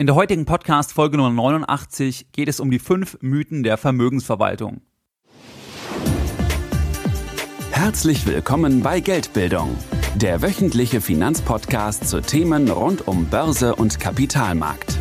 [0.00, 4.82] In der heutigen Podcast Folge Nummer 89 geht es um die fünf Mythen der Vermögensverwaltung.
[7.72, 9.76] Herzlich willkommen bei Geldbildung,
[10.14, 14.96] der wöchentliche Finanzpodcast zu Themen rund um Börse und Kapitalmarkt.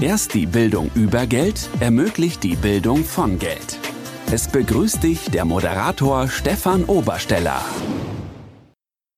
[0.00, 3.78] Erst die Bildung über Geld ermöglicht die Bildung von Geld.
[4.32, 7.60] Es begrüßt dich der Moderator Stefan Obersteller.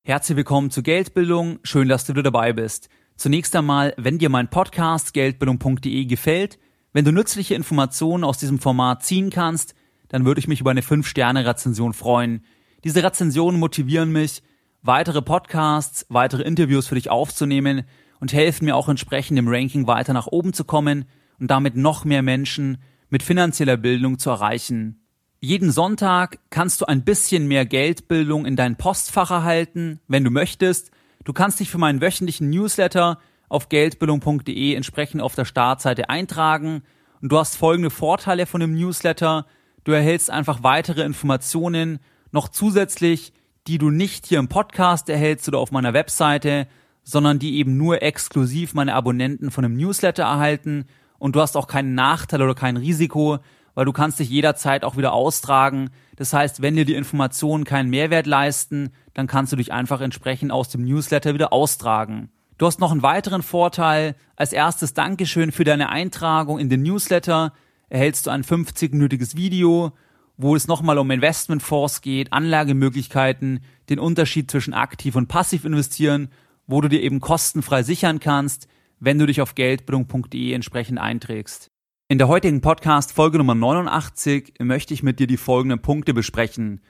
[0.02, 2.88] Herzlich willkommen zu Geldbildung, schön, dass du wieder dabei bist.
[3.20, 6.58] Zunächst einmal, wenn dir mein Podcast geldbildung.de gefällt,
[6.94, 9.74] wenn du nützliche Informationen aus diesem Format ziehen kannst,
[10.08, 12.42] dann würde ich mich über eine 5-Sterne-Rezension freuen.
[12.82, 14.42] Diese Rezensionen motivieren mich,
[14.80, 17.82] weitere Podcasts, weitere Interviews für dich aufzunehmen
[18.20, 21.04] und helfen mir auch entsprechend im Ranking weiter nach oben zu kommen
[21.38, 22.78] und damit noch mehr Menschen
[23.10, 25.04] mit finanzieller Bildung zu erreichen.
[25.40, 30.90] Jeden Sonntag kannst du ein bisschen mehr Geldbildung in dein Postfach erhalten, wenn du möchtest,
[31.24, 36.82] Du kannst dich für meinen wöchentlichen Newsletter auf geldbildung.de entsprechend auf der Startseite eintragen
[37.20, 39.46] und du hast folgende Vorteile von dem Newsletter.
[39.84, 41.98] Du erhältst einfach weitere Informationen
[42.32, 43.34] noch zusätzlich,
[43.66, 46.66] die du nicht hier im Podcast erhältst oder auf meiner Webseite,
[47.02, 50.86] sondern die eben nur exklusiv meine Abonnenten von dem Newsletter erhalten
[51.18, 53.38] und du hast auch keinen Nachteil oder kein Risiko,
[53.74, 55.90] weil du kannst dich jederzeit auch wieder austragen.
[56.16, 60.50] Das heißt, wenn dir die Informationen keinen Mehrwert leisten, dann kannst du dich einfach entsprechend
[60.50, 62.30] aus dem Newsletter wieder austragen.
[62.56, 64.16] Du hast noch einen weiteren Vorteil.
[64.34, 67.52] Als erstes Dankeschön für deine Eintragung in den Newsletter.
[67.90, 69.92] Erhältst du ein 50-minütiges Video,
[70.38, 73.60] wo es nochmal um Investmentfonds geht, Anlagemöglichkeiten,
[73.90, 76.30] den Unterschied zwischen aktiv und passiv investieren,
[76.66, 78.68] wo du dir eben kostenfrei sichern kannst,
[79.00, 81.70] wenn du dich auf geldbildung.de entsprechend einträgst.
[82.08, 86.80] In der heutigen Podcast Folge Nummer 89 möchte ich mit dir die folgenden Punkte besprechen.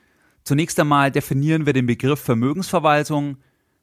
[0.44, 3.36] Zunächst einmal definieren wir den Begriff Vermögensverwaltung,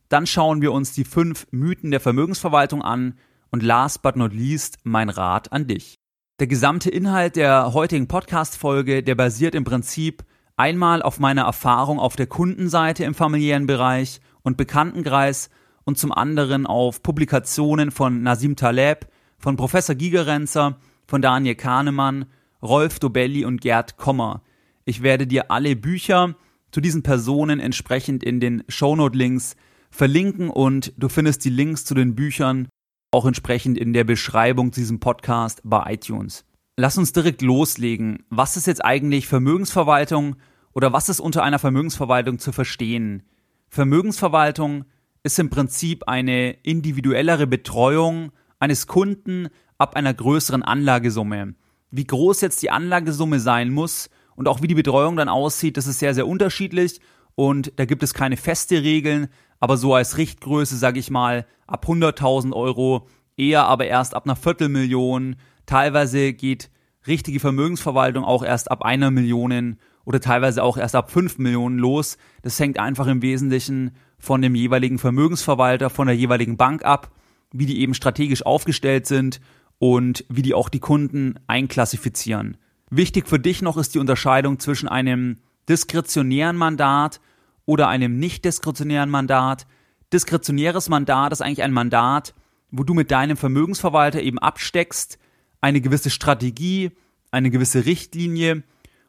[0.09, 3.17] dann schauen wir uns die fünf Mythen der Vermögensverwaltung an
[3.51, 5.95] und last but not least mein Rat an dich.
[6.39, 10.23] Der gesamte Inhalt der heutigen Podcast-Folge, der basiert im Prinzip
[10.55, 15.49] einmal auf meiner Erfahrung auf der Kundenseite im familiären Bereich und Bekanntenkreis
[15.83, 19.07] und zum anderen auf Publikationen von Nasim Taleb,
[19.37, 22.25] von Professor Gigerenzer, von Daniel Kahnemann,
[22.61, 24.41] Rolf Dobelli und Gerd Kommer.
[24.85, 26.35] Ich werde dir alle Bücher
[26.77, 29.55] zu diesen Personen entsprechend in den Shownote-Links
[29.89, 32.67] verlinken und du findest die Links zu den Büchern
[33.09, 36.45] auch entsprechend in der Beschreibung zu diesem Podcast bei iTunes.
[36.75, 38.25] Lass uns direkt loslegen.
[38.29, 40.35] Was ist jetzt eigentlich Vermögensverwaltung
[40.71, 43.23] oder was ist unter einer Vermögensverwaltung zu verstehen?
[43.69, 44.85] Vermögensverwaltung
[45.23, 49.47] ist im Prinzip eine individuellere Betreuung eines Kunden
[49.79, 51.55] ab einer größeren Anlagesumme.
[51.89, 55.87] Wie groß jetzt die Anlagesumme sein muss, und auch wie die Betreuung dann aussieht, das
[55.87, 57.01] ist sehr, sehr unterschiedlich
[57.35, 59.27] und da gibt es keine feste Regeln,
[59.59, 64.35] aber so als Richtgröße, sage ich mal, ab 100.000 Euro, eher aber erst ab einer
[64.35, 65.35] Viertelmillion.
[65.65, 66.69] Teilweise geht
[67.07, 72.17] richtige Vermögensverwaltung auch erst ab einer Million oder teilweise auch erst ab fünf Millionen los.
[72.43, 77.11] Das hängt einfach im Wesentlichen von dem jeweiligen Vermögensverwalter, von der jeweiligen Bank ab,
[77.51, 79.41] wie die eben strategisch aufgestellt sind
[79.79, 82.57] und wie die auch die Kunden einklassifizieren.
[82.89, 85.37] Wichtig für dich noch ist die Unterscheidung zwischen einem
[85.67, 87.19] diskretionären Mandat
[87.65, 89.67] oder einem nicht diskretionären Mandat.
[90.13, 92.33] Diskretionäres Mandat ist eigentlich ein Mandat,
[92.71, 95.19] wo du mit deinem Vermögensverwalter eben absteckst,
[95.59, 96.91] eine gewisse Strategie,
[97.31, 98.63] eine gewisse Richtlinie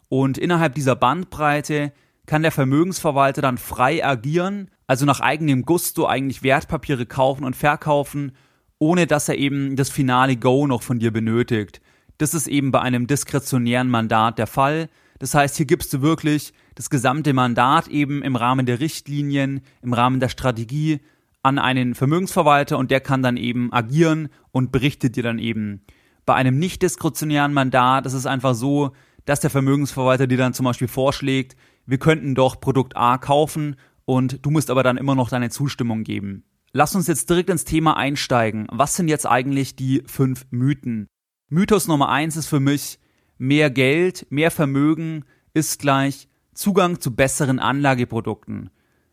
[0.08, 1.92] und innerhalb dieser Bandbreite
[2.26, 8.32] kann der Vermögensverwalter dann frei agieren, also nach eigenem Gusto eigentlich Wertpapiere kaufen und verkaufen,
[8.78, 11.80] ohne dass er eben das finale Go noch von dir benötigt.
[12.18, 14.88] Das ist eben bei einem diskretionären Mandat der Fall.
[15.20, 19.92] Das heißt, hier gibst du wirklich das gesamte Mandat eben im Rahmen der Richtlinien, im
[19.92, 21.00] Rahmen der Strategie
[21.42, 25.82] an einen Vermögensverwalter und der kann dann eben agieren und berichtet dir dann eben.
[26.26, 28.92] Bei einem nicht diskretionären Mandat ist es einfach so,
[29.24, 31.56] dass der Vermögensverwalter dir dann zum Beispiel vorschlägt,
[31.86, 36.02] wir könnten doch Produkt A kaufen und du musst aber dann immer noch deine Zustimmung
[36.02, 36.44] geben.
[36.72, 38.66] Lass uns jetzt direkt ins Thema einsteigen.
[38.70, 41.08] Was sind jetzt eigentlich die fünf Mythen?
[41.50, 42.98] Mythos Nummer eins ist für mich,
[43.38, 45.24] mehr Geld, mehr Vermögen
[45.54, 48.68] ist gleich Zugang zu besseren Anlageprodukten.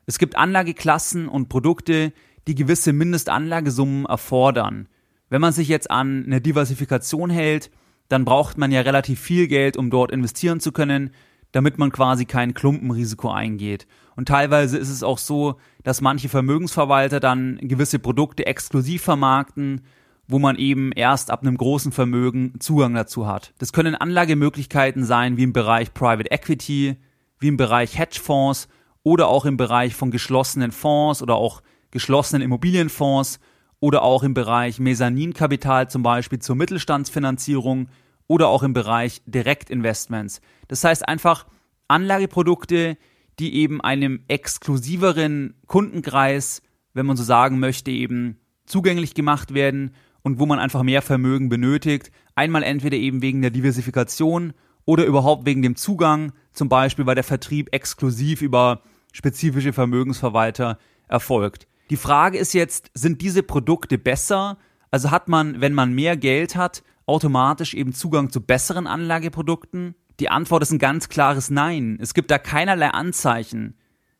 [0.05, 2.11] Es gibt Anlageklassen und Produkte,
[2.45, 4.89] die gewisse Mindestanlagesummen erfordern.
[5.29, 7.71] Wenn man sich jetzt an eine Diversifikation hält,
[8.09, 11.11] dann braucht man ja relativ viel Geld, um dort investieren zu können,
[11.53, 13.87] damit man quasi kein Klumpenrisiko eingeht.
[14.17, 19.83] Und teilweise ist es auch so, dass manche Vermögensverwalter dann gewisse Produkte exklusiv vermarkten,
[20.27, 23.53] wo man eben erst ab einem großen Vermögen Zugang dazu hat.
[23.59, 26.97] Das können Anlagemöglichkeiten sein, wie im Bereich Private Equity,
[27.39, 28.67] wie im Bereich Hedgefonds
[29.03, 31.61] oder auch im Bereich von geschlossenen Fonds oder auch
[31.91, 33.39] geschlossenen Immobilienfonds
[33.79, 37.89] oder auch im Bereich Mezzaninkapital zum Beispiel zur Mittelstandsfinanzierung
[38.27, 40.41] oder auch im Bereich Direktinvestments.
[40.67, 41.45] Das heißt einfach
[41.87, 42.97] Anlageprodukte,
[43.37, 46.63] die eben einem exklusiveren Kundenkreis,
[46.93, 49.93] wenn man so sagen möchte, eben zugänglich gemacht werden
[50.25, 52.11] und wo man einfach mehr Vermögen benötigt.
[52.33, 57.23] Einmal entweder eben wegen der Diversifikation oder überhaupt wegen dem Zugang, zum Beispiel weil der
[57.23, 58.81] Vertrieb exklusiv über
[59.13, 61.67] spezifische Vermögensverwalter erfolgt.
[61.91, 64.57] Die Frage ist jetzt, sind diese Produkte besser?
[64.89, 69.93] Also hat man, wenn man mehr Geld hat, automatisch eben Zugang zu besseren Anlageprodukten?
[70.19, 71.99] Die Antwort ist ein ganz klares Nein.
[72.01, 73.77] Es gibt da keinerlei Anzeichen,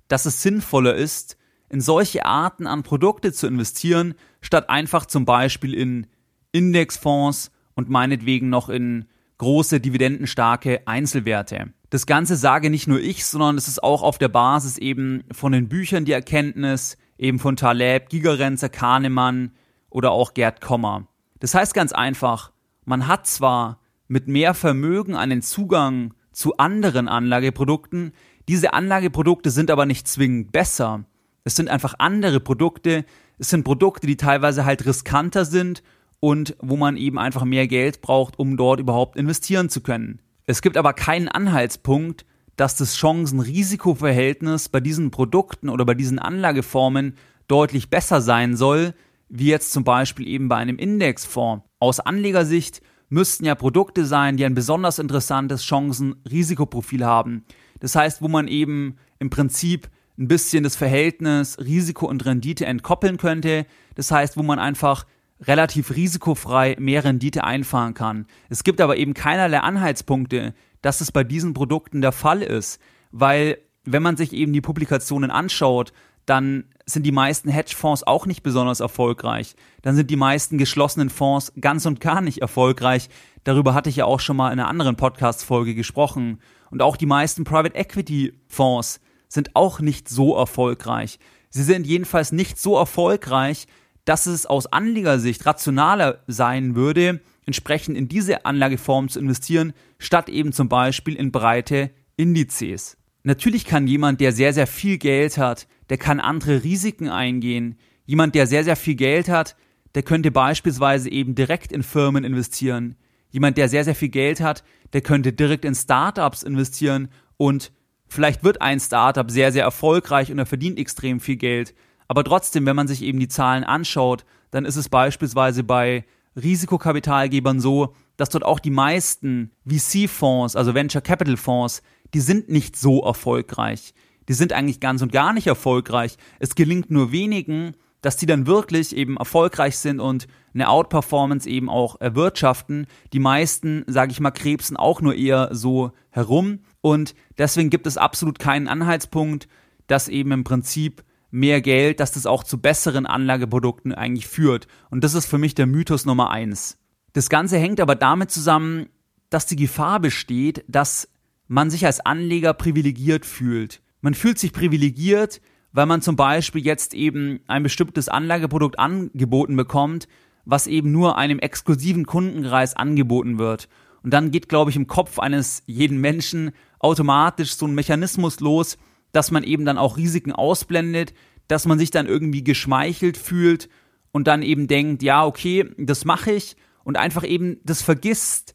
[0.08, 1.36] dass es sinnvoller ist,
[1.70, 6.08] in solche Arten an Produkte zu investieren, statt einfach zum Beispiel in
[6.52, 9.06] Indexfonds und meinetwegen noch in
[9.38, 11.74] große dividendenstarke Einzelwerte.
[11.90, 15.52] Das Ganze sage nicht nur ich, sondern es ist auch auf der Basis eben von
[15.52, 19.52] den Büchern die Erkenntnis, eben von Taleb, Gigerenzer, Kahnemann
[19.90, 21.08] oder auch Gerd Kommer.
[21.40, 22.52] Das heißt ganz einfach,
[22.86, 28.14] man hat zwar mit mehr Vermögen einen Zugang zu anderen Anlageprodukten,
[28.48, 31.06] diese Anlageprodukte sind aber nicht zwingend besser.
[31.46, 33.06] Es sind einfach andere Produkte,
[33.38, 35.84] es sind Produkte, die teilweise halt riskanter sind
[36.20, 40.20] und wo man eben einfach mehr Geld braucht, um dort überhaupt investieren zu können.
[40.46, 42.26] Es gibt aber keinen Anhaltspunkt,
[42.56, 47.16] dass das Chancen-Risiko-Verhältnis bei diesen Produkten oder bei diesen Anlageformen
[47.48, 48.96] deutlich besser sein soll,
[49.30, 51.64] wie jetzt zum Beispiel eben bei einem Indexfonds.
[51.78, 57.46] Aus Anlegersicht müssten ja Produkte sein, die ein besonders interessantes Chancen-Risikoprofil haben.
[57.82, 63.18] Das heißt, wo man eben im Prinzip ein bisschen das Verhältnis Risiko und Rendite entkoppeln
[63.18, 63.66] könnte.
[63.96, 65.06] Das heißt, wo man einfach
[65.42, 68.26] relativ risikofrei mehr Rendite einfahren kann.
[68.50, 72.80] Es gibt aber eben keinerlei Anhaltspunkte, dass es bei diesen Produkten der Fall ist,
[73.12, 75.94] weil wenn man sich eben die Publikationen anschaut,
[76.26, 79.56] dann sind die meisten Hedgefonds auch nicht besonders erfolgreich.
[79.82, 83.10] Dann sind die meisten geschlossenen Fonds ganz und gar nicht erfolgreich.
[83.44, 86.40] Darüber hatte ich ja auch schon mal in einer anderen Podcast-Folge gesprochen.
[86.72, 91.20] Und auch die meisten Private Equity Fonds sind auch nicht so erfolgreich.
[91.50, 93.68] Sie sind jedenfalls nicht so erfolgreich,
[94.04, 100.52] dass es aus Anlegersicht rationaler sein würde, entsprechend in diese Anlageform zu investieren, statt eben
[100.52, 102.98] zum Beispiel in breite Indizes.
[103.24, 107.78] Natürlich kann jemand, der sehr, sehr viel Geld hat, der kann andere Risiken eingehen.
[108.06, 109.56] Jemand, der sehr, sehr viel Geld hat,
[109.96, 112.96] der könnte beispielsweise eben direkt in Firmen investieren.
[113.32, 114.64] Jemand, der sehr, sehr viel Geld hat,
[114.94, 117.72] der könnte direkt in Startups investieren und
[118.08, 121.74] vielleicht wird ein Startup sehr, sehr erfolgreich und er verdient extrem viel Geld.
[122.08, 126.06] Aber trotzdem, wenn man sich eben die Zahlen anschaut, dann ist es beispielsweise bei
[126.36, 131.82] Risikokapitalgebern so, dass dort auch die meisten VC-Fonds, also Venture Capital Fonds,
[132.14, 133.94] die sind nicht so erfolgreich.
[134.28, 136.18] Die sind eigentlich ganz und gar nicht erfolgreich.
[136.40, 141.70] Es gelingt nur wenigen, dass die dann wirklich eben erfolgreich sind und eine Outperformance eben
[141.70, 142.88] auch erwirtschaften.
[143.14, 147.98] Die meisten, sage ich mal, krebsen auch nur eher so herum und deswegen gibt es
[147.98, 149.48] absolut keinen Anhaltspunkt,
[149.88, 154.68] dass eben im Prinzip mehr Geld, dass das auch zu besseren Anlageprodukten eigentlich führt.
[154.92, 156.78] Und das ist für mich der Mythos Nummer eins.
[157.14, 158.86] Das Ganze hängt aber damit zusammen,
[159.32, 161.10] dass die Gefahr besteht, dass
[161.48, 163.82] man sich als Anleger privilegiert fühlt.
[164.02, 165.42] Man fühlt sich privilegiert,
[165.72, 170.08] weil man zum Beispiel jetzt eben ein bestimmtes Anlageprodukt angeboten bekommt,
[170.46, 173.70] was eben nur einem exklusiven Kundenkreis angeboten wird.
[174.06, 178.78] Und dann geht, glaube ich, im Kopf eines jeden Menschen automatisch so ein Mechanismus los,
[179.12, 181.16] dass man eben dann auch Risiken ausblendet,
[181.48, 183.68] dass man sich dann irgendwie geschmeichelt fühlt
[184.12, 188.54] und dann eben denkt, ja, okay, das mache ich und einfach eben das vergisst,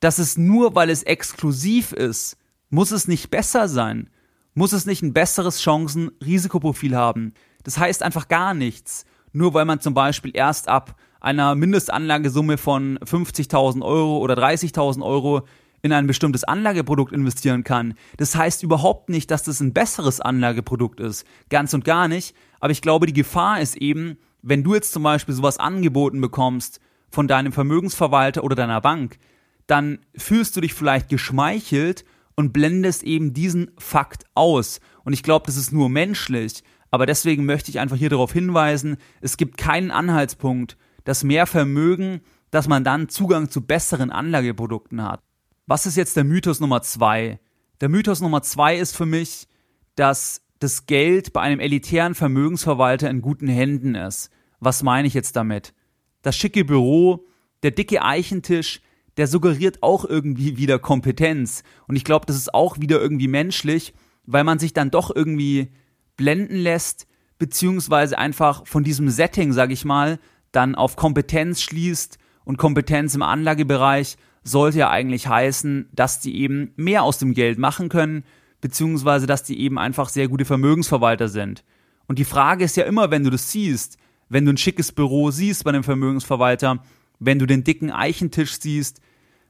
[0.00, 2.36] dass es nur, weil es exklusiv ist,
[2.68, 4.10] muss es nicht besser sein,
[4.54, 7.34] muss es nicht ein besseres Chancen-Risikoprofil haben.
[7.62, 9.04] Das heißt einfach gar nichts.
[9.32, 15.42] Nur weil man zum Beispiel erst ab einer Mindestanlagesumme von 50.000 Euro oder 30.000 Euro
[15.82, 17.94] in ein bestimmtes Anlageprodukt investieren kann.
[18.16, 21.24] Das heißt überhaupt nicht, dass das ein besseres Anlageprodukt ist.
[21.50, 22.34] Ganz und gar nicht.
[22.60, 26.80] Aber ich glaube, die Gefahr ist eben, wenn du jetzt zum Beispiel sowas angeboten bekommst
[27.10, 29.18] von deinem Vermögensverwalter oder deiner Bank,
[29.66, 34.80] dann fühlst du dich vielleicht geschmeichelt und blendest eben diesen Fakt aus.
[35.04, 36.62] Und ich glaube, das ist nur menschlich.
[36.90, 42.20] Aber deswegen möchte ich einfach hier darauf hinweisen, es gibt keinen Anhaltspunkt, dass mehr Vermögen,
[42.50, 45.20] dass man dann Zugang zu besseren Anlageprodukten hat.
[45.66, 47.40] Was ist jetzt der Mythos Nummer zwei?
[47.80, 49.46] Der Mythos Nummer zwei ist für mich,
[49.94, 54.30] dass das Geld bei einem elitären Vermögensverwalter in guten Händen ist.
[54.60, 55.74] Was meine ich jetzt damit?
[56.22, 57.26] Das schicke Büro,
[57.62, 58.80] der dicke Eichentisch,
[59.16, 61.62] der suggeriert auch irgendwie wieder Kompetenz.
[61.86, 63.94] Und ich glaube, das ist auch wieder irgendwie menschlich,
[64.26, 65.72] weil man sich dann doch irgendwie
[66.16, 67.06] blenden lässt,
[67.38, 70.18] beziehungsweise einfach von diesem Setting, sag ich mal,
[70.52, 76.72] dann auf Kompetenz schließt und Kompetenz im Anlagebereich sollte ja eigentlich heißen, dass die eben
[76.76, 78.24] mehr aus dem Geld machen können,
[78.60, 81.64] beziehungsweise dass die eben einfach sehr gute Vermögensverwalter sind.
[82.06, 85.30] Und die Frage ist ja immer, wenn du das siehst, wenn du ein schickes Büro
[85.30, 86.82] siehst bei einem Vermögensverwalter,
[87.18, 89.00] wenn du den dicken Eichentisch siehst,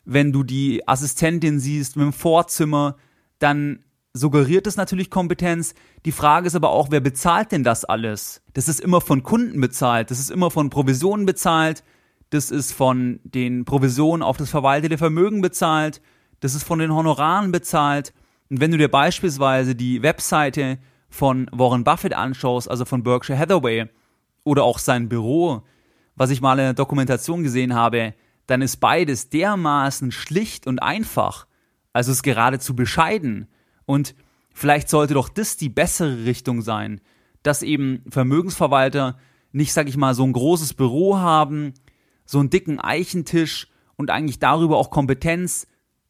[0.05, 2.97] wenn du die Assistentin siehst mit dem Vorzimmer,
[3.39, 3.85] dann
[4.19, 5.75] suggeriert es natürlich Kompetenz.
[6.05, 8.43] Die Frage ist aber auch, wer bezahlt denn das alles?
[8.55, 11.85] Das ist immer von Kunden bezahlt, das ist immer von Provisionen bezahlt,
[12.31, 16.03] das ist von den Provisionen auf das verwaltete Vermögen bezahlt,
[16.41, 18.13] das ist von den Honoraren bezahlt.
[18.51, 23.89] Und wenn du dir beispielsweise die Webseite von Warren Buffett anschaust, also von Berkshire Hathaway,
[24.45, 25.63] oder auch sein Büro,
[26.17, 28.15] was ich mal in der Dokumentation gesehen habe,
[28.47, 31.47] dann ist beides dermaßen schlicht und einfach.
[31.93, 33.49] Also es ist geradezu bescheiden.
[33.89, 34.15] Und
[34.53, 37.01] vielleicht sollte doch das die bessere Richtung sein,
[37.43, 39.17] dass eben Vermögensverwalter
[39.51, 41.73] nicht, sag ich mal, so ein großes Büro haben,
[42.27, 45.67] so einen dicken Eichentisch und eigentlich darüber auch Kompetenz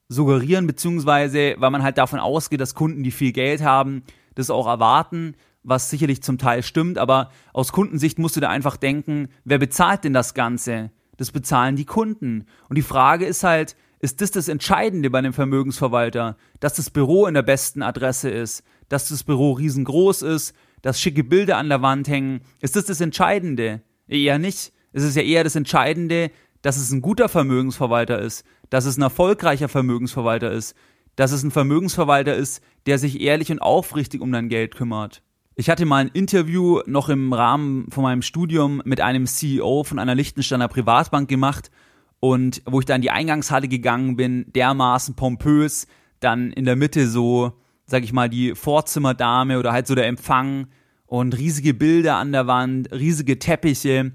[0.09, 4.03] suggerieren, beziehungsweise, weil man halt davon ausgeht, dass Kunden, die viel Geld haben,
[4.35, 8.77] das auch erwarten, was sicherlich zum Teil stimmt, aber aus Kundensicht musst du da einfach
[8.77, 10.91] denken, wer bezahlt denn das Ganze?
[11.17, 12.47] Das bezahlen die Kunden.
[12.69, 17.27] Und die Frage ist halt, ist das das Entscheidende bei einem Vermögensverwalter, dass das Büro
[17.27, 21.83] in der besten Adresse ist, dass das Büro riesengroß ist, dass schicke Bilder an der
[21.83, 22.41] Wand hängen?
[22.61, 23.83] Ist das das Entscheidende?
[24.07, 24.73] Eher nicht.
[24.93, 26.31] Es ist ja eher das Entscheidende,
[26.63, 30.75] dass es ein guter Vermögensverwalter ist, dass es ein erfolgreicher Vermögensverwalter ist,
[31.17, 35.23] dass es ein Vermögensverwalter ist, der sich ehrlich und aufrichtig um dein Geld kümmert.
[35.57, 39.99] Ich hatte mal ein Interview noch im Rahmen von meinem Studium mit einem CEO von
[39.99, 41.73] einer Liechtensteiner Privatbank gemacht
[42.21, 45.87] und wo ich dann in die Eingangshalle gegangen bin, dermaßen pompös,
[46.21, 47.53] dann in der Mitte so,
[47.87, 50.69] sag ich mal, die Vorzimmerdame oder halt so der Empfang
[51.07, 54.13] und riesige Bilder an der Wand, riesige Teppiche.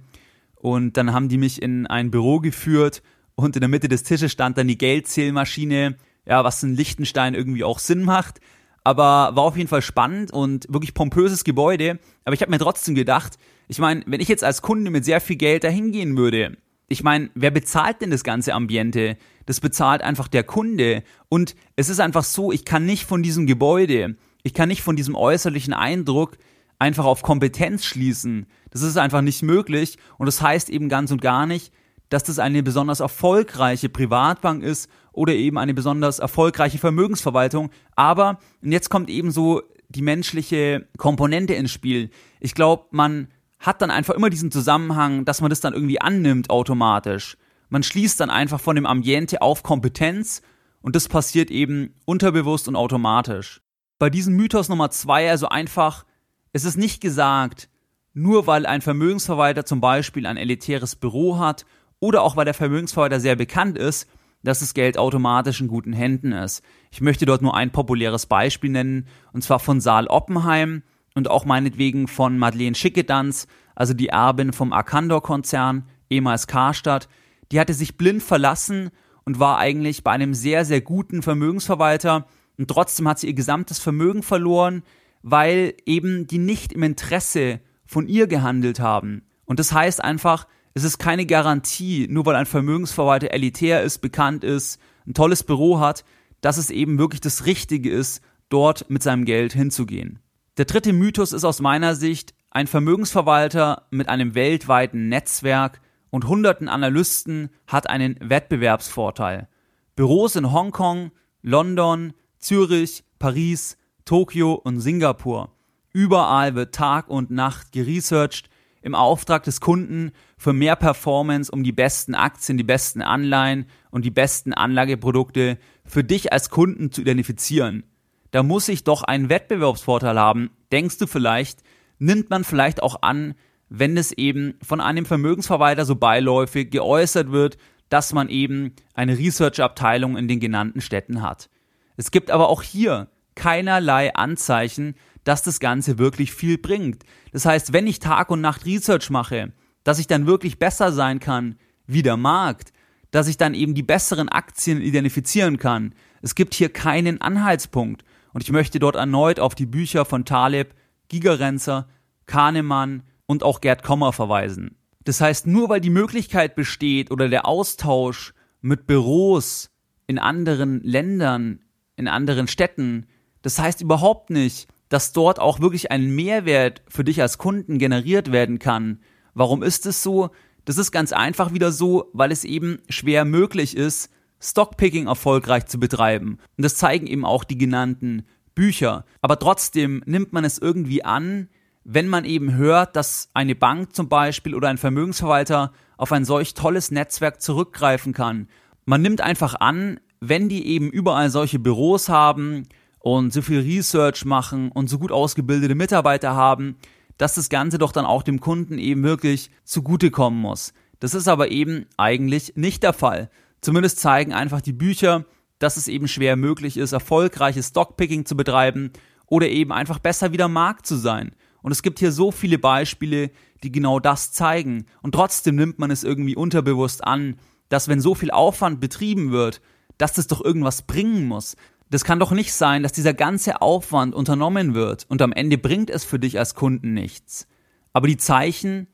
[0.56, 3.02] Und dann haben die mich in ein Büro geführt
[3.36, 5.96] und in der Mitte des Tisches stand dann die Geldzählmaschine,
[6.26, 8.40] ja, was in Liechtenstein irgendwie auch Sinn macht.
[8.86, 12.00] Aber war auf jeden Fall spannend und wirklich pompöses Gebäude.
[12.26, 13.38] Aber ich habe mir trotzdem gedacht,
[13.70, 16.58] ich meine, wenn ich jetzt als Kunde mit sehr viel Geld dahin gehen würde,
[16.88, 19.18] ich meine, wer bezahlt denn das ganze Ambiente?
[19.46, 21.04] Das bezahlt einfach der Kunde.
[21.30, 24.96] Und es ist einfach so, ich kann nicht von diesem Gebäude, ich kann nicht von
[24.96, 26.38] diesem äußerlichen Eindruck
[26.80, 28.46] einfach auf Kompetenz schließen.
[28.72, 29.98] Das ist einfach nicht möglich.
[30.18, 31.72] Und das heißt eben ganz und gar nicht,
[32.10, 37.70] dass das eine besonders erfolgreiche Privatbank ist oder eben eine besonders erfolgreiche Vermögensverwaltung.
[37.96, 42.10] Aber, und jetzt kommt eben so die menschliche Komponente ins Spiel.
[42.40, 43.28] Ich glaube, man
[43.64, 47.38] hat dann einfach immer diesen Zusammenhang, dass man das dann irgendwie annimmt automatisch.
[47.70, 50.42] Man schließt dann einfach von dem Ambiente auf Kompetenz
[50.82, 53.62] und das passiert eben unterbewusst und automatisch.
[54.00, 56.06] Bei diesem Mythos Nummer zwei also einfach,
[56.52, 57.70] es ist nicht gesagt,
[58.14, 61.66] nur weil ein Vermögensverwalter zum Beispiel ein elitäres Büro hat
[62.02, 64.10] oder auch weil der Vermögensverwalter sehr bekannt ist,
[64.44, 66.64] dass das Geld automatisch in guten Händen ist.
[66.92, 70.84] Ich möchte dort nur ein populäres Beispiel nennen, und zwar von Saal Oppenheim
[71.16, 77.08] und auch meinetwegen von Madeleine Schickedanz, also die Erbin vom Arcandor-Konzern, ehemals Karstadt.
[77.52, 78.90] Die hatte sich blind verlassen
[79.26, 82.28] und war eigentlich bei einem sehr, sehr guten Vermögensverwalter
[82.58, 84.84] und trotzdem hat sie ihr gesamtes Vermögen verloren,
[85.22, 89.24] weil eben die nicht im Interesse von ihr gehandelt haben.
[89.46, 94.44] Und das heißt einfach, es ist keine Garantie, nur weil ein Vermögensverwalter elitär ist, bekannt
[94.44, 96.04] ist, ein tolles Büro hat,
[96.42, 100.20] dass es eben wirklich das Richtige ist, dort mit seinem Geld hinzugehen.
[100.58, 105.82] Der dritte Mythos ist aus meiner Sicht, ein Vermögensverwalter mit einem weltweiten Netzwerk
[106.12, 109.48] und hunderten Analysten hat einen Wettbewerbsvorteil.
[109.96, 115.56] Büros in Hongkong, London, Zürich, Paris, Tokio und Singapur.
[115.92, 118.48] Überall wird Tag und Nacht geresearched,
[118.84, 124.06] im Auftrag des Kunden für mehr Performance, um die besten Aktien, die besten Anleihen und
[124.06, 127.86] die besten Anlageprodukte für dich als Kunden zu identifizieren.
[128.34, 130.50] Da muss ich doch einen Wettbewerbsvorteil haben.
[130.72, 131.60] Denkst du vielleicht,
[132.00, 133.36] nimmt man vielleicht auch an,
[133.70, 137.60] wenn es eben von einem Vermögensverwalter so beiläufig geäußert wird,
[137.90, 141.52] dass man eben eine Research-Abteilung in den genannten Städten hat.
[141.96, 147.04] Es gibt aber auch hier keinerlei Anzeichen, dass das Ganze wirklich viel bringt.
[147.34, 151.20] Das heißt, wenn ich Tag und Nacht Research mache, dass ich dann wirklich besser sein
[151.20, 152.74] kann wie der Markt,
[153.12, 155.94] dass ich dann eben die besseren Aktien identifizieren kann.
[156.24, 158.04] Es gibt hier keinen Anhaltspunkt.
[158.34, 160.74] Und ich möchte dort erneut auf die Bücher von Taleb,
[161.08, 161.88] Gigerenzer,
[162.26, 164.78] Kahnemann und auch Gerd Kommer verweisen.
[165.04, 169.70] Das heißt, nur weil die Möglichkeit besteht oder der Austausch mit Büros
[170.08, 171.60] in anderen Ländern,
[171.96, 173.06] in anderen Städten,
[173.42, 178.32] das heißt überhaupt nicht, dass dort auch wirklich ein Mehrwert für dich als Kunden generiert
[178.32, 179.00] werden kann.
[179.34, 180.30] Warum ist es so?
[180.66, 184.10] Das ist ganz einfach wieder so, weil es eben schwer möglich ist,
[184.44, 186.38] Stockpicking erfolgreich zu betreiben.
[186.58, 188.24] Und das zeigen eben auch die genannten
[188.56, 189.06] Bücher.
[189.22, 191.48] Aber trotzdem nimmt man es irgendwie an,
[191.86, 196.54] wenn man eben hört, dass eine Bank zum Beispiel oder ein Vermögensverwalter auf ein solch
[196.54, 198.48] tolles Netzwerk zurückgreifen kann.
[198.86, 202.68] Man nimmt einfach an, wenn die eben überall solche Büros haben
[203.00, 206.78] und so viel Research machen und so gut ausgebildete Mitarbeiter haben,
[207.18, 210.74] dass das Ganze doch dann auch dem Kunden eben wirklich zugutekommen muss.
[211.00, 213.30] Das ist aber eben eigentlich nicht der Fall.
[213.64, 215.26] Zumindest zeigen einfach die Bücher,
[215.58, 218.92] dass es eben schwer möglich ist, erfolgreiches Stockpicking zu betreiben
[219.26, 221.34] oder eben einfach besser wieder Markt zu sein.
[221.62, 223.32] Und es gibt hier so viele Beispiele,
[223.64, 224.86] die genau das zeigen.
[225.02, 227.38] Und trotzdem nimmt man es irgendwie unterbewusst an,
[227.70, 229.62] dass wenn so viel Aufwand betrieben wird,
[229.98, 231.56] dass das doch irgendwas bringen muss.
[231.90, 235.90] Das kann doch nicht sein, dass dieser ganze Aufwand unternommen wird und am Ende bringt
[235.90, 237.48] es für dich als Kunden nichts.
[237.94, 238.88] Aber die Zeichen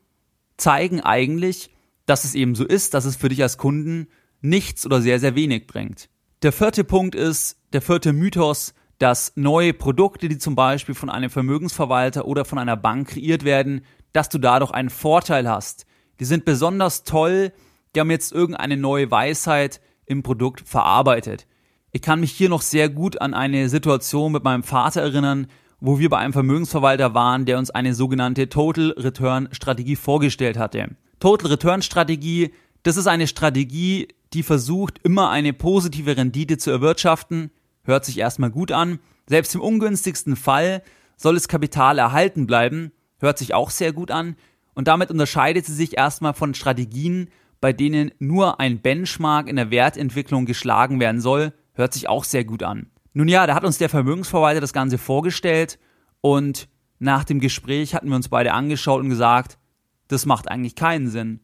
[0.57, 1.71] zeigen eigentlich,
[2.05, 4.07] dass es eben so ist, dass es für dich als Kunden
[4.41, 6.09] nichts oder sehr, sehr wenig bringt.
[6.41, 11.29] Der vierte Punkt ist, der vierte Mythos, dass neue Produkte, die zum Beispiel von einem
[11.29, 13.81] Vermögensverwalter oder von einer Bank kreiert werden,
[14.13, 15.85] dass du dadurch einen Vorteil hast.
[16.19, 17.53] Die sind besonders toll,
[17.95, 21.47] die haben jetzt irgendeine neue Weisheit im Produkt verarbeitet.
[21.91, 25.47] Ich kann mich hier noch sehr gut an eine Situation mit meinem Vater erinnern,
[25.79, 30.95] wo wir bei einem Vermögensverwalter waren, der uns eine sogenannte Total Return Strategie vorgestellt hatte.
[31.19, 32.51] Total Return Strategie,
[32.83, 37.51] das ist eine Strategie, die versucht, immer eine positive Rendite zu erwirtschaften,
[37.83, 38.99] hört sich erstmal gut an.
[39.27, 40.83] Selbst im ungünstigsten Fall
[41.17, 44.35] soll das Kapital erhalten bleiben, hört sich auch sehr gut an.
[44.73, 49.71] Und damit unterscheidet sie sich erstmal von Strategien, bei denen nur ein Benchmark in der
[49.71, 52.87] Wertentwicklung geschlagen werden soll, hört sich auch sehr gut an.
[53.13, 55.79] Nun ja, da hat uns der Vermögensverwalter das Ganze vorgestellt
[56.21, 56.69] und
[56.99, 59.57] nach dem Gespräch hatten wir uns beide angeschaut und gesagt,
[60.07, 61.41] das macht eigentlich keinen Sinn.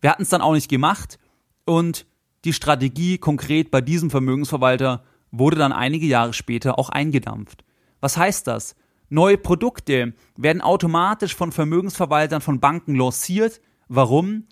[0.00, 1.18] Wir hatten es dann auch nicht gemacht
[1.64, 2.06] und
[2.44, 7.64] die Strategie konkret bei diesem Vermögensverwalter wurde dann einige Jahre später auch eingedampft.
[8.00, 8.76] Was heißt das?
[9.08, 13.60] Neue Produkte werden automatisch von Vermögensverwaltern von Banken lanciert.
[13.88, 14.44] Warum?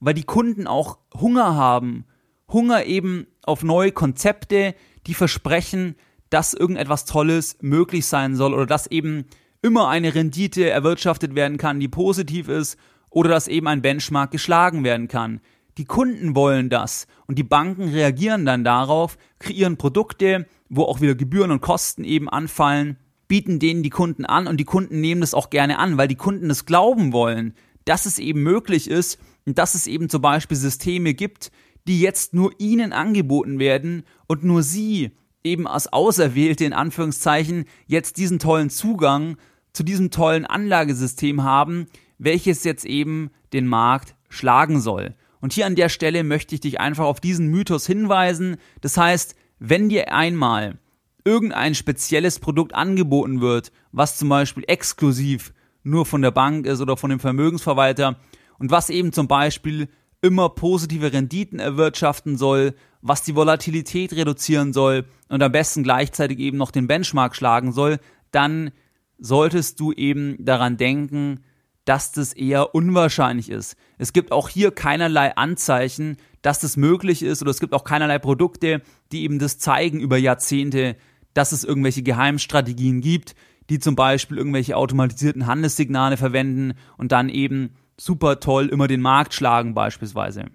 [0.00, 2.04] Weil die Kunden auch Hunger haben.
[2.48, 4.74] Hunger eben auf neue Konzepte,
[5.06, 5.96] die versprechen,
[6.30, 9.26] dass irgendetwas Tolles möglich sein soll oder dass eben
[9.62, 12.78] immer eine Rendite erwirtschaftet werden kann, die positiv ist
[13.14, 15.40] oder dass eben ein Benchmark geschlagen werden kann.
[15.78, 21.14] Die Kunden wollen das und die Banken reagieren dann darauf, kreieren Produkte, wo auch wieder
[21.14, 22.96] Gebühren und Kosten eben anfallen,
[23.28, 26.16] bieten denen die Kunden an und die Kunden nehmen das auch gerne an, weil die
[26.16, 30.56] Kunden es glauben wollen, dass es eben möglich ist und dass es eben zum Beispiel
[30.56, 31.50] Systeme gibt,
[31.86, 35.12] die jetzt nur ihnen angeboten werden und nur sie
[35.44, 39.36] eben als Auserwählte in Anführungszeichen jetzt diesen tollen Zugang
[39.72, 41.86] zu diesem tollen Anlagesystem haben,
[42.24, 45.14] welches jetzt eben den Markt schlagen soll.
[45.40, 48.56] Und hier an der Stelle möchte ich dich einfach auf diesen Mythos hinweisen.
[48.80, 50.78] Das heißt, wenn dir einmal
[51.24, 56.96] irgendein spezielles Produkt angeboten wird, was zum Beispiel exklusiv nur von der Bank ist oder
[56.96, 58.18] von dem Vermögensverwalter
[58.58, 59.88] und was eben zum Beispiel
[60.22, 66.56] immer positive Renditen erwirtschaften soll, was die Volatilität reduzieren soll und am besten gleichzeitig eben
[66.56, 67.98] noch den Benchmark schlagen soll,
[68.30, 68.70] dann
[69.18, 71.44] solltest du eben daran denken,
[71.84, 73.76] dass das eher unwahrscheinlich ist.
[73.98, 78.18] Es gibt auch hier keinerlei Anzeichen, dass das möglich ist oder es gibt auch keinerlei
[78.18, 80.96] Produkte, die eben das zeigen über Jahrzehnte,
[81.34, 83.34] dass es irgendwelche Geheimstrategien gibt,
[83.70, 89.34] die zum Beispiel irgendwelche automatisierten Handelssignale verwenden und dann eben super toll immer den Markt
[89.34, 90.46] schlagen beispielsweise.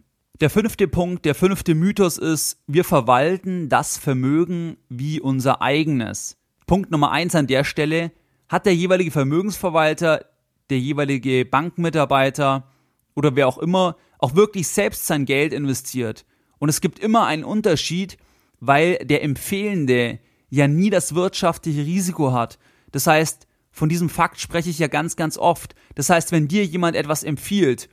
[0.42, 6.38] Der fünfte Punkt, der fünfte Mythos ist, wir verwalten das Vermögen wie unser eigenes.
[6.66, 8.12] Punkt Nummer eins an der Stelle,
[8.48, 10.26] hat der jeweilige Vermögensverwalter
[10.70, 12.68] der jeweilige Bankmitarbeiter
[13.16, 16.26] oder wer auch immer auch wirklich selbst sein Geld investiert.
[16.60, 18.18] Und es gibt immer einen Unterschied,
[18.60, 22.60] weil der Empfehlende ja nie das wirtschaftliche Risiko hat.
[22.92, 25.76] Das heißt, von diesem Fakt spreche ich ja ganz, ganz oft.
[25.96, 27.88] Das heißt, wenn dir jemand etwas empfiehlt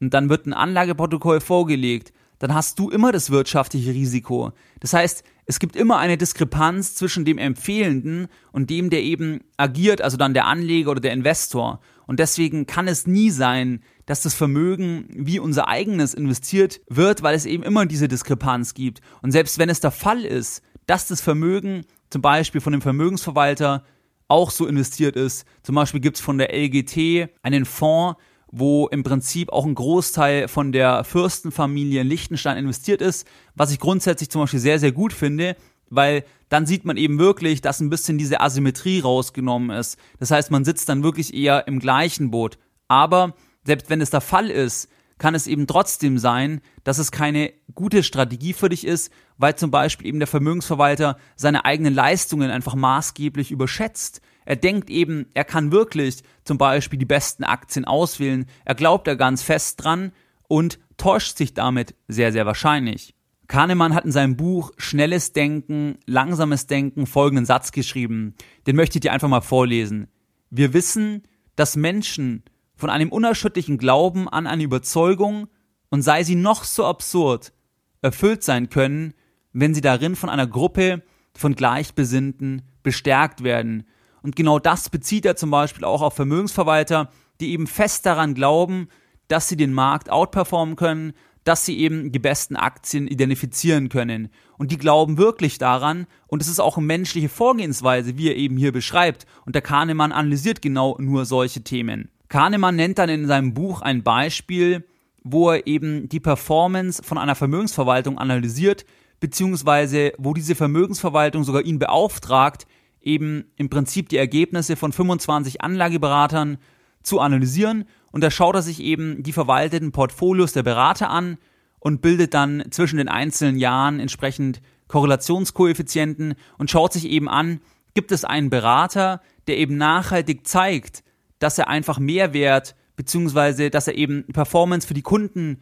[0.00, 4.52] und dann wird ein Anlageprotokoll vorgelegt, dann hast du immer das wirtschaftliche Risiko.
[4.80, 10.02] Das heißt, es gibt immer eine Diskrepanz zwischen dem Empfehlenden und dem, der eben agiert,
[10.02, 11.80] also dann der Anleger oder der Investor.
[12.12, 17.34] Und deswegen kann es nie sein, dass das Vermögen wie unser eigenes investiert wird, weil
[17.34, 19.00] es eben immer diese Diskrepanz gibt.
[19.22, 23.82] Und selbst wenn es der Fall ist, dass das Vermögen zum Beispiel von dem Vermögensverwalter
[24.28, 29.04] auch so investiert ist, zum Beispiel gibt es von der LGT einen Fonds, wo im
[29.04, 34.42] Prinzip auch ein Großteil von der Fürstenfamilie in Liechtenstein investiert ist, was ich grundsätzlich zum
[34.42, 35.56] Beispiel sehr, sehr gut finde,
[35.94, 39.98] weil dann sieht man eben wirklich, dass ein bisschen diese Asymmetrie rausgenommen ist.
[40.18, 42.58] Das heißt, man sitzt dann wirklich eher im gleichen Boot.
[42.88, 47.52] Aber selbst wenn es der Fall ist, kann es eben trotzdem sein, dass es keine
[47.74, 52.74] gute Strategie für dich ist, weil zum Beispiel eben der Vermögensverwalter seine eigenen Leistungen einfach
[52.74, 54.20] maßgeblich überschätzt.
[54.44, 59.14] Er denkt eben, er kann wirklich zum Beispiel die besten Aktien auswählen, er glaubt da
[59.14, 60.12] ganz fest dran
[60.48, 63.14] und täuscht sich damit sehr, sehr wahrscheinlich.
[63.48, 68.34] Kahnemann hat in seinem Buch Schnelles Denken, Langsames Denken folgenden Satz geschrieben.
[68.66, 70.08] Den möchte ich dir einfach mal vorlesen.
[70.50, 71.22] Wir wissen,
[71.56, 72.44] dass Menschen
[72.76, 75.48] von einem unerschütterlichen Glauben an eine Überzeugung
[75.90, 77.52] und sei sie noch so absurd,
[78.00, 79.14] erfüllt sein können,
[79.52, 81.02] wenn sie darin von einer Gruppe
[81.34, 83.86] von Gleichbesinnten bestärkt werden.
[84.22, 88.88] Und genau das bezieht er zum Beispiel auch auf Vermögensverwalter, die eben fest daran glauben,
[89.28, 91.12] dass sie den Markt outperformen können,
[91.44, 94.28] dass sie eben die besten Aktien identifizieren können.
[94.58, 98.56] Und die glauben wirklich daran, und es ist auch eine menschliche Vorgehensweise, wie er eben
[98.56, 99.26] hier beschreibt.
[99.44, 102.10] Und der Kahnemann analysiert genau nur solche Themen.
[102.28, 104.86] Kahnemann nennt dann in seinem Buch ein Beispiel,
[105.24, 108.84] wo er eben die Performance von einer Vermögensverwaltung analysiert,
[109.20, 112.66] beziehungsweise wo diese Vermögensverwaltung sogar ihn beauftragt,
[113.00, 116.58] eben im Prinzip die Ergebnisse von 25 Anlageberatern
[117.02, 121.38] zu analysieren und da schaut er sich eben die verwalteten Portfolios der Berater an
[121.80, 127.60] und bildet dann zwischen den einzelnen Jahren entsprechend Korrelationskoeffizienten und schaut sich eben an,
[127.94, 131.02] gibt es einen Berater, der eben nachhaltig zeigt,
[131.38, 135.58] dass er einfach Mehrwert beziehungsweise dass er eben Performance für die Kunden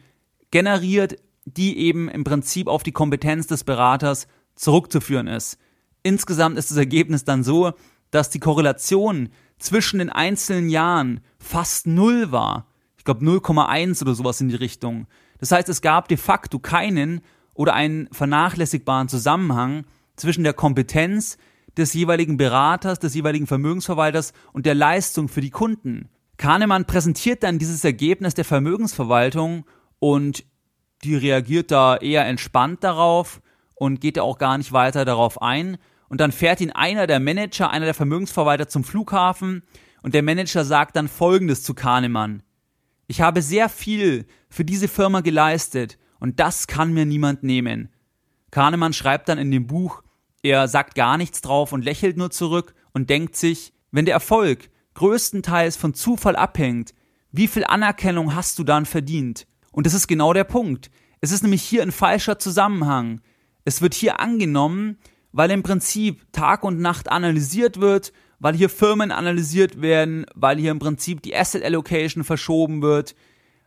[0.51, 5.57] generiert, die eben im Prinzip auf die Kompetenz des Beraters zurückzuführen ist.
[6.03, 7.71] Insgesamt ist das Ergebnis dann so,
[8.11, 9.29] dass die Korrelation
[9.61, 12.67] zwischen den einzelnen Jahren fast null war.
[12.97, 15.07] Ich glaube 0,1 oder sowas in die Richtung.
[15.39, 17.21] Das heißt, es gab de facto keinen
[17.53, 21.37] oder einen vernachlässigbaren Zusammenhang zwischen der Kompetenz
[21.77, 26.09] des jeweiligen Beraters, des jeweiligen Vermögensverwalters und der Leistung für die Kunden.
[26.37, 29.65] Kahnemann präsentiert dann dieses Ergebnis der Vermögensverwaltung
[29.99, 30.43] und
[31.03, 33.41] die reagiert da eher entspannt darauf
[33.75, 35.77] und geht da auch gar nicht weiter darauf ein.
[36.11, 39.63] Und dann fährt ihn einer der Manager, einer der Vermögensverwalter zum Flughafen
[40.03, 42.43] und der Manager sagt dann Folgendes zu Kahnemann.
[43.07, 47.93] Ich habe sehr viel für diese Firma geleistet und das kann mir niemand nehmen.
[48.51, 50.03] Kahnemann schreibt dann in dem Buch,
[50.43, 54.69] er sagt gar nichts drauf und lächelt nur zurück und denkt sich, wenn der Erfolg
[54.95, 56.93] größtenteils von Zufall abhängt,
[57.31, 59.47] wie viel Anerkennung hast du dann verdient?
[59.71, 60.91] Und das ist genau der Punkt.
[61.21, 63.21] Es ist nämlich hier ein falscher Zusammenhang.
[63.63, 64.97] Es wird hier angenommen,
[65.31, 70.71] weil im Prinzip Tag und Nacht analysiert wird, weil hier Firmen analysiert werden, weil hier
[70.71, 73.15] im Prinzip die Asset Allocation verschoben wird,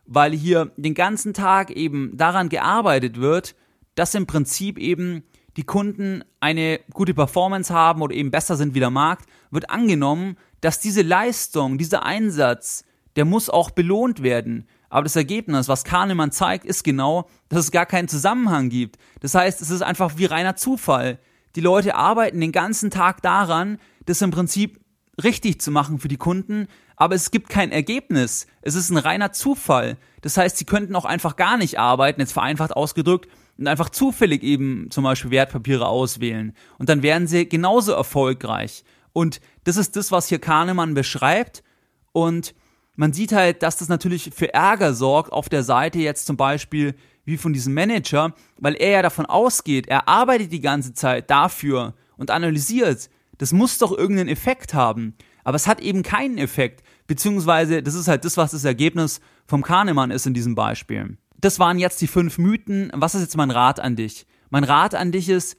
[0.05, 3.55] weil hier den ganzen Tag eben daran gearbeitet wird,
[3.95, 5.23] dass im Prinzip eben
[5.57, 10.37] die Kunden eine gute Performance haben oder eben besser sind wie der Markt, wird angenommen,
[10.61, 12.83] dass diese Leistung, dieser Einsatz,
[13.15, 14.67] der muss auch belohnt werden.
[14.89, 18.97] Aber das Ergebnis, was Kahnemann zeigt, ist genau, dass es gar keinen Zusammenhang gibt.
[19.21, 21.19] Das heißt, es ist einfach wie reiner Zufall.
[21.55, 24.79] Die Leute arbeiten den ganzen Tag daran, das im Prinzip
[25.23, 28.47] richtig zu machen für die Kunden, aber es gibt kein Ergebnis.
[28.61, 29.97] Es ist ein reiner Zufall.
[30.21, 34.43] Das heißt, sie könnten auch einfach gar nicht arbeiten, jetzt vereinfacht ausgedrückt, und einfach zufällig
[34.43, 36.53] eben zum Beispiel Wertpapiere auswählen.
[36.77, 38.83] Und dann wären sie genauso erfolgreich.
[39.13, 41.63] Und das ist das, was hier Kahnemann beschreibt.
[42.11, 42.53] Und
[42.95, 46.95] man sieht halt, dass das natürlich für Ärger sorgt auf der Seite jetzt zum Beispiel
[47.25, 51.93] wie von diesem Manager, weil er ja davon ausgeht, er arbeitet die ganze Zeit dafür
[52.17, 53.09] und analysiert.
[53.37, 55.15] Das muss doch irgendeinen Effekt haben.
[55.43, 56.83] Aber es hat eben keinen Effekt.
[57.07, 61.59] Beziehungsweise, das ist halt das, was das Ergebnis vom Kahnemann ist in diesem Beispiel das
[61.59, 62.91] waren jetzt die fünf Mythen.
[62.95, 64.25] Was ist jetzt mein Rat an dich?
[64.49, 65.57] Mein Rat an dich ist,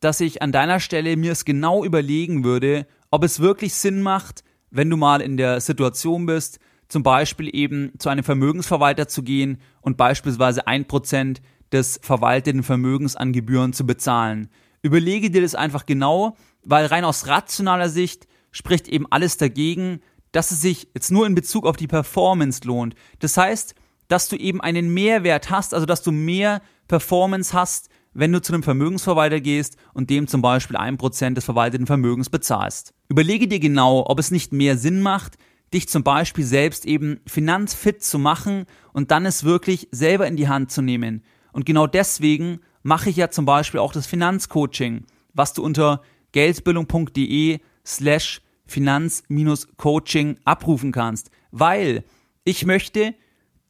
[0.00, 4.44] dass ich an deiner Stelle mir es genau überlegen würde, ob es wirklich Sinn macht,
[4.70, 9.58] wenn du mal in der Situation bist, zum Beispiel eben zu einem Vermögensverwalter zu gehen
[9.80, 14.48] und beispielsweise ein Prozent des verwalteten Vermögens an Gebühren zu bezahlen.
[14.82, 20.00] Überlege dir das einfach genau, weil rein aus rationaler Sicht spricht eben alles dagegen,
[20.32, 22.94] dass es sich jetzt nur in Bezug auf die Performance lohnt.
[23.18, 23.74] Das heißt,
[24.08, 28.52] dass du eben einen Mehrwert hast, also dass du mehr Performance hast, wenn du zu
[28.52, 32.94] einem Vermögensverwalter gehst und dem zum Beispiel ein Prozent des verwalteten Vermögens bezahlst.
[33.08, 35.36] Überlege dir genau, ob es nicht mehr Sinn macht,
[35.72, 40.48] dich zum Beispiel selbst eben finanzfit zu machen und dann es wirklich selber in die
[40.48, 41.22] Hand zu nehmen.
[41.52, 46.02] Und genau deswegen mache ich ja zum Beispiel auch das Finanzcoaching, was du unter
[46.32, 52.04] geldbildung.de slash Finanz-Coaching abrufen kannst, weil
[52.44, 53.14] ich möchte,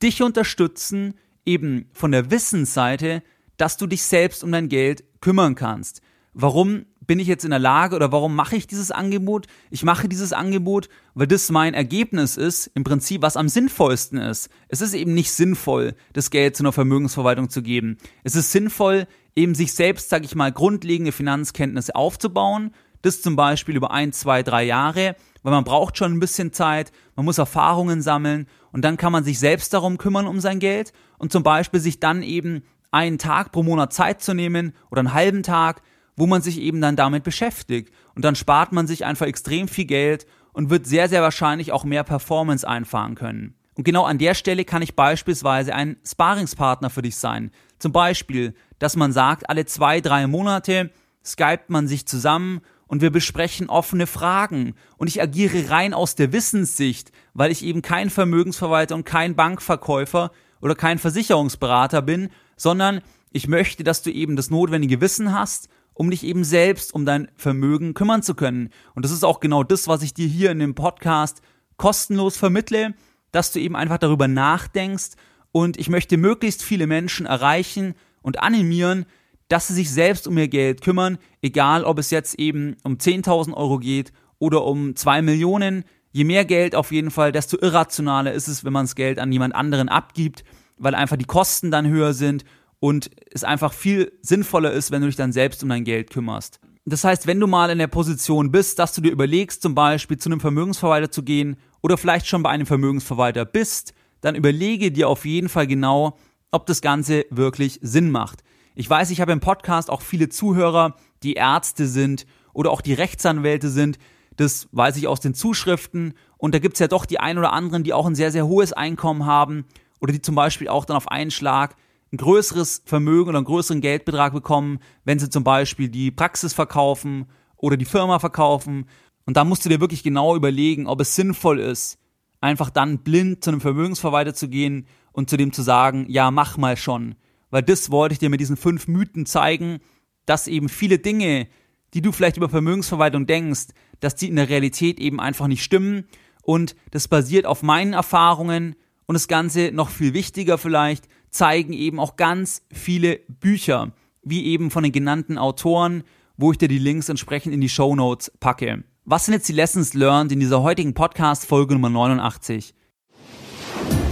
[0.03, 3.23] dich unterstützen, eben von der Wissensseite,
[3.57, 6.03] dass du dich selbst um dein Geld kümmern kannst.
[6.35, 9.47] Warum bin ich jetzt in der Lage oder warum mache ich dieses Angebot?
[9.71, 14.51] Ich mache dieses Angebot, weil das mein Ergebnis ist, im Prinzip, was am sinnvollsten ist.
[14.69, 17.99] Es ist eben nicht sinnvoll, das Geld zu einer Vermögensverwaltung zu geben.
[18.25, 22.73] Es ist sinnvoll, eben sich selbst, sag ich mal, grundlegende Finanzkenntnisse aufzubauen.
[23.03, 26.91] Das zum Beispiel über ein, zwei, drei Jahre, weil man braucht schon ein bisschen Zeit,
[27.15, 30.93] man muss Erfahrungen sammeln und dann kann man sich selbst darum kümmern um sein Geld
[31.19, 35.13] und zum Beispiel sich dann eben einen Tag pro Monat Zeit zu nehmen oder einen
[35.13, 35.83] halben Tag,
[36.17, 37.93] wo man sich eben dann damit beschäftigt.
[38.15, 41.85] Und dann spart man sich einfach extrem viel Geld und wird sehr, sehr wahrscheinlich auch
[41.85, 43.55] mehr Performance einfahren können.
[43.75, 47.51] Und genau an der Stelle kann ich beispielsweise ein Sparingspartner für dich sein.
[47.79, 50.91] Zum Beispiel, dass man sagt, alle zwei, drei Monate
[51.23, 54.75] skypt man sich zusammen und wir besprechen offene Fragen.
[54.97, 60.31] Und ich agiere rein aus der Wissenssicht, weil ich eben kein Vermögensverwalter und kein Bankverkäufer
[60.63, 66.11] oder kein Versicherungsberater bin, sondern ich möchte, dass du eben das notwendige Wissen hast, um
[66.11, 68.71] dich eben selbst um dein Vermögen kümmern zu können.
[68.95, 71.41] Und das ist auch genau das, was ich dir hier in dem Podcast
[71.79, 72.95] kostenlos vermittle,
[73.33, 75.13] dass du eben einfach darüber nachdenkst
[75.53, 79.07] und ich möchte möglichst viele Menschen erreichen und animieren,
[79.49, 83.55] dass sie sich selbst um ihr Geld kümmern, egal ob es jetzt eben um 10.000
[83.55, 85.85] Euro geht oder um 2 Millionen.
[86.13, 89.33] Je mehr Geld auf jeden Fall, desto irrationaler ist es, wenn man das Geld an
[89.33, 90.45] jemand anderen abgibt,
[90.77, 92.45] weil einfach die Kosten dann höher sind
[92.81, 96.61] und es einfach viel sinnvoller ist, wenn du dich dann selbst um dein Geld kümmerst.
[96.85, 100.19] Das heißt, wenn du mal in der Position bist, dass du dir überlegst, zum Beispiel
[100.19, 105.09] zu einem Vermögensverwalter zu gehen oder vielleicht schon bei einem Vermögensverwalter bist, dann überlege dir
[105.09, 106.17] auf jeden Fall genau,
[106.53, 108.45] ob das Ganze wirklich Sinn macht.
[108.77, 112.95] Ich weiß, ich habe im Podcast auch viele Zuhörer, die Ärzte sind oder auch die
[112.95, 113.99] Rechtsanwälte sind.
[114.37, 116.15] Das weiß ich aus den Zuschriften.
[116.37, 118.47] Und da gibt es ja doch die ein oder anderen, die auch ein sehr, sehr
[118.47, 119.65] hohes Einkommen haben
[120.01, 121.75] oder die zum Beispiel auch dann auf einen Schlag
[122.17, 127.27] ein größeres Vermögen oder einen größeren Geldbetrag bekommen, wenn sie zum Beispiel die Praxis verkaufen
[127.57, 128.87] oder die Firma verkaufen.
[129.27, 131.99] Und da musst du dir wirklich genau überlegen, ob es sinnvoll ist,
[132.41, 136.57] einfach dann blind zu einem Vermögensverwalter zu gehen und zu dem zu sagen, ja, mach
[136.57, 137.17] mal schon.
[137.51, 139.81] Weil das wollte ich dir mit diesen fünf Mythen zeigen,
[140.25, 141.49] dass eben viele Dinge,
[141.93, 143.69] die du vielleicht über Vermögensverwaltung denkst,
[144.01, 146.07] dass die in der Realität eben einfach nicht stimmen.
[146.43, 148.75] Und das basiert auf meinen Erfahrungen
[149.07, 154.71] und das Ganze noch viel wichtiger vielleicht, zeigen eben auch ganz viele Bücher, wie eben
[154.71, 156.03] von den genannten Autoren,
[156.37, 158.85] wo ich dir die Links entsprechend in die Show Notes packe.
[159.05, 162.75] Was sind jetzt die Lessons learned in dieser heutigen Podcast-Folge Nummer 89?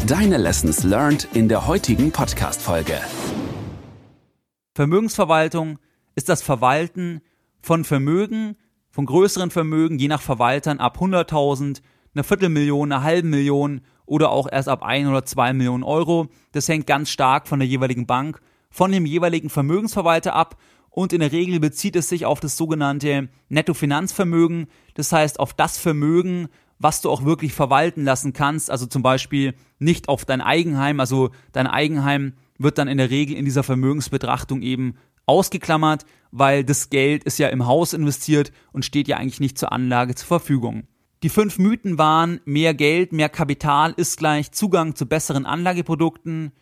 [0.07, 3.01] Deine Lessons learned in der heutigen Podcast-Folge.
[4.75, 5.79] Vermögensverwaltung
[6.15, 7.21] ist das Verwalten
[7.61, 8.57] von Vermögen,
[8.91, 11.81] von größeren Vermögen, je nach Verwaltern ab 100.000,
[12.15, 16.29] einer Viertelmillion, einer halben Million oder auch erst ab ein oder zwei Millionen Euro.
[16.53, 18.41] Das hängt ganz stark von der jeweiligen Bank,
[18.71, 20.57] von dem jeweiligen Vermögensverwalter ab
[20.95, 25.77] und in der Regel bezieht es sich auf das sogenannte Nettofinanzvermögen, das heißt auf das
[25.77, 31.01] Vermögen, was du auch wirklich verwalten lassen kannst, also zum Beispiel nicht auf dein Eigenheim,
[31.01, 34.95] also dein Eigenheim wird dann in der Regel in dieser Vermögensbetrachtung eben
[35.27, 39.73] ausgeklammert, weil das Geld ist ja im Haus investiert und steht ja eigentlich nicht zur
[39.73, 40.87] Anlage zur Verfügung.
[41.25, 46.53] Die fünf Mythen waren, mehr Geld, mehr Kapital ist gleich Zugang zu besseren Anlageprodukten.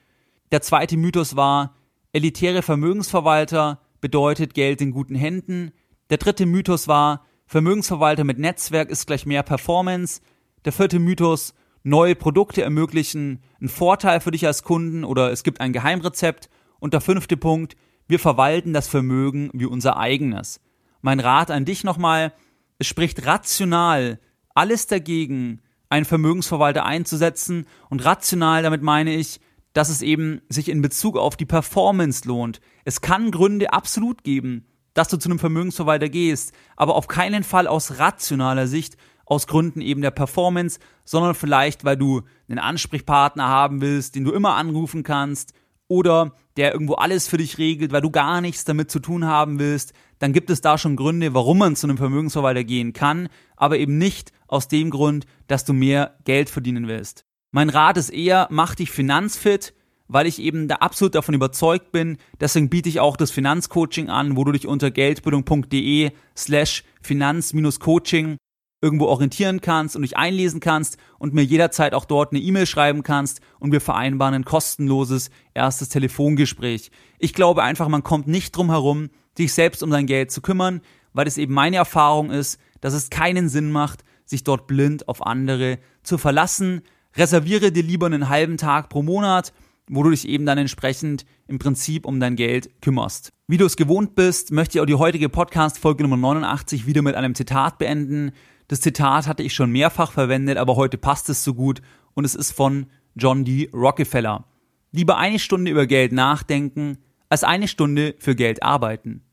[0.52, 1.74] Der zweite Mythos war,
[2.12, 5.72] elitäre Vermögensverwalter bedeutet Geld in guten Händen.
[6.10, 10.20] Der dritte Mythos war, Vermögensverwalter mit Netzwerk ist gleich mehr Performance.
[10.64, 15.60] Der vierte Mythos, neue Produkte ermöglichen einen Vorteil für dich als Kunden oder es gibt
[15.60, 16.48] ein Geheimrezept.
[16.78, 17.74] Und der fünfte Punkt,
[18.06, 20.60] wir verwalten das Vermögen wie unser eigenes.
[21.00, 22.32] Mein Rat an dich nochmal,
[22.78, 24.20] es spricht rational
[24.54, 29.40] alles dagegen, einen Vermögensverwalter einzusetzen und rational damit meine ich,
[29.72, 32.60] dass es eben sich in Bezug auf die Performance lohnt.
[32.84, 37.66] Es kann Gründe absolut geben, dass du zu einem Vermögensverwalter gehst, aber auf keinen Fall
[37.66, 43.80] aus rationaler Sicht, aus Gründen eben der Performance, sondern vielleicht, weil du einen Ansprechpartner haben
[43.80, 45.54] willst, den du immer anrufen kannst
[45.92, 49.58] oder der irgendwo alles für dich regelt, weil du gar nichts damit zu tun haben
[49.58, 53.78] willst, dann gibt es da schon Gründe, warum man zu einem Vermögensverwalter gehen kann, aber
[53.78, 57.26] eben nicht aus dem Grund, dass du mehr Geld verdienen willst.
[57.50, 59.74] Mein Rat ist eher, mach dich finanzfit,
[60.08, 62.16] weil ich eben da absolut davon überzeugt bin.
[62.40, 68.38] Deswegen biete ich auch das Finanzcoaching an, wo du dich unter geldbildung.de slash finanz-coaching
[68.82, 73.02] irgendwo orientieren kannst und dich einlesen kannst und mir jederzeit auch dort eine E-Mail schreiben
[73.02, 76.90] kannst und wir vereinbaren ein kostenloses erstes Telefongespräch.
[77.18, 80.82] Ich glaube einfach, man kommt nicht drum herum, sich selbst um sein Geld zu kümmern,
[81.12, 85.24] weil es eben meine Erfahrung ist, dass es keinen Sinn macht, sich dort blind auf
[85.24, 86.82] andere zu verlassen.
[87.16, 89.52] Reserviere dir lieber einen halben Tag pro Monat,
[89.88, 93.32] wo du dich eben dann entsprechend im Prinzip um dein Geld kümmerst.
[93.46, 97.14] Wie du es gewohnt bist, möchte ich auch die heutige Podcast-Folge Nummer 89 wieder mit
[97.14, 98.32] einem Zitat beenden.
[98.72, 101.82] Das Zitat hatte ich schon mehrfach verwendet, aber heute passt es so gut
[102.14, 103.68] und es ist von John D.
[103.74, 104.46] Rockefeller.
[104.92, 106.96] Lieber eine Stunde über Geld nachdenken,
[107.28, 109.24] als eine Stunde für Geld arbeiten.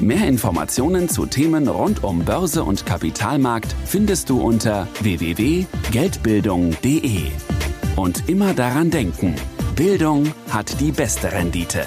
[0.00, 7.20] Mehr Informationen zu Themen rund um Börse und Kapitalmarkt findest du unter www.geldbildung.de.
[7.94, 9.36] Und immer daran denken,
[9.76, 11.86] Bildung hat die beste Rendite.